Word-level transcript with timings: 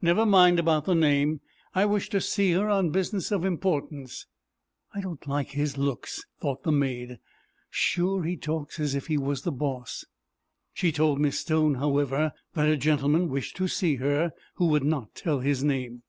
"Never 0.00 0.24
mind 0.24 0.58
about 0.58 0.86
the 0.86 0.94
name. 0.94 1.42
I 1.74 1.84
wish 1.84 2.08
to 2.08 2.22
see 2.22 2.52
her 2.52 2.70
on 2.70 2.88
business 2.88 3.30
of 3.30 3.44
importance." 3.44 4.24
"I 4.94 5.02
don't 5.02 5.26
like 5.28 5.50
his 5.50 5.76
looks," 5.76 6.24
thought 6.40 6.62
the 6.62 6.72
maid. 6.72 7.18
"Shure 7.68 8.22
he 8.24 8.34
talks 8.38 8.80
as 8.80 8.94
if 8.94 9.08
he 9.08 9.18
was 9.18 9.42
the 9.42 9.52
boss." 9.52 10.06
She 10.72 10.90
told 10.90 11.20
Miss 11.20 11.40
Stone, 11.40 11.74
however, 11.74 12.32
that 12.54 12.70
a 12.70 12.78
gentleman 12.78 13.28
wished 13.28 13.56
to 13.56 13.68
see 13.68 13.96
her, 13.96 14.32
who 14.54 14.68
would 14.68 14.84
not 14.84 15.14
tell 15.14 15.40
his 15.40 15.62
name. 15.62 16.02